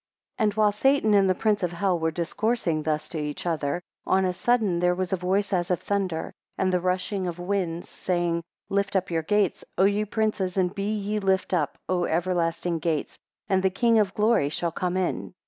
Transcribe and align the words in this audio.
AND 0.39 0.55
while 0.55 0.71
Satan 0.71 1.13
and 1.13 1.29
the 1.29 1.35
Prince 1.35 1.61
of 1.61 1.73
hell 1.73 1.99
were 1.99 2.09
discoursing 2.09 2.81
thus 2.81 3.07
to 3.09 3.19
each 3.19 3.45
other, 3.45 3.83
on 4.03 4.25
a 4.25 4.33
sudden 4.33 4.79
there 4.79 4.95
was 4.95 5.13
a 5.13 5.15
voice 5.15 5.53
as 5.53 5.69
of 5.69 5.79
thunder, 5.79 6.33
and 6.57 6.73
the 6.73 6.79
rushing 6.79 7.27
of 7.27 7.37
winds, 7.37 7.87
saying, 7.87 8.41
Lift 8.67 8.95
up 8.95 9.11
your 9.11 9.21
gates, 9.21 9.63
O 9.77 9.83
ye 9.83 10.03
princes; 10.05 10.57
and 10.57 10.73
be 10.73 10.91
ye 10.91 11.19
lift 11.19 11.53
up, 11.53 11.77
O 11.87 12.05
everlasting 12.05 12.79
gates, 12.79 13.19
and 13.47 13.61
the 13.61 13.69
King 13.69 13.99
of 13.99 14.15
Glory 14.15 14.49
shall 14.49 14.71
come 14.71 14.97
in. 14.97 15.35